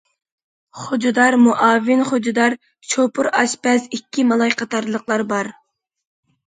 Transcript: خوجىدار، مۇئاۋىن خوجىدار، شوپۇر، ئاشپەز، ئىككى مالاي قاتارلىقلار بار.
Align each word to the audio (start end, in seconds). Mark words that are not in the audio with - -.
خوجىدار، 0.83 1.37
مۇئاۋىن 1.41 2.01
خوجىدار، 2.13 2.57
شوپۇر، 2.95 3.33
ئاشپەز، 3.35 3.89
ئىككى 3.99 4.27
مالاي 4.33 4.59
قاتارلىقلار 4.65 5.31
بار. 5.35 5.57